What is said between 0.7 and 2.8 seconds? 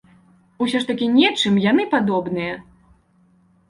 ж такі нечым яны падобныя!